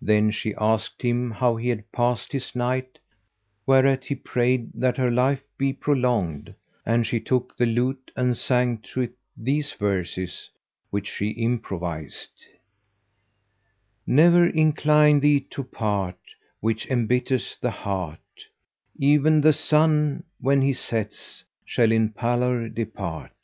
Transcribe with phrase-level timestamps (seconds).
[0.00, 2.98] Then she asked him how he had passed his night,
[3.66, 6.54] whereat he prayed that her life be prolonged;
[6.86, 10.48] and she took the lute and sang to it these verses
[10.88, 12.46] which she improvised,
[14.06, 18.46] "Ne'er incline thee to part * Which embitters the heart;
[18.98, 23.36] E'en the sun when he sets * Shall in pallor depart."